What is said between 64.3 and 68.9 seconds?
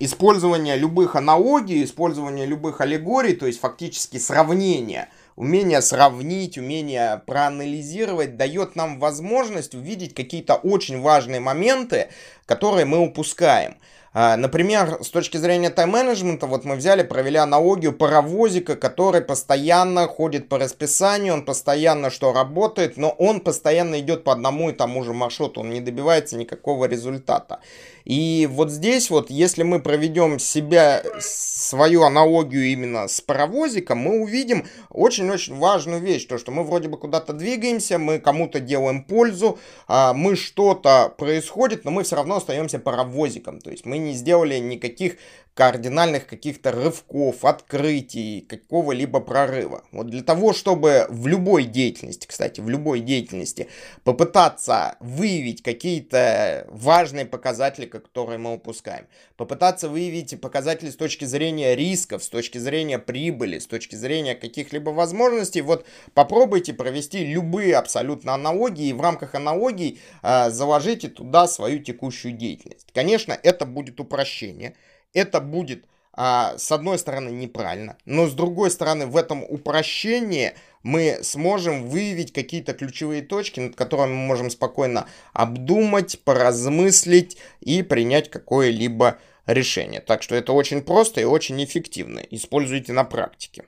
каких-либо возможностей, вот попробуйте провести любые абсолютно аналогии